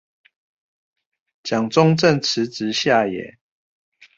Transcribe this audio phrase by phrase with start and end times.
[1.43, 3.37] 蔣中正辭職下野